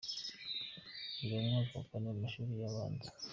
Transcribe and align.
Yiga 1.27 1.37
mu 1.41 1.41
mwaka 1.45 1.73
wa 1.77 1.83
Kane 1.89 2.07
mu 2.13 2.19
mashuri 2.23 2.47
abanza 2.69 3.05
i 3.07 3.11
Berlin. 3.11 3.29